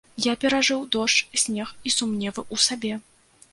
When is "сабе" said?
2.69-2.93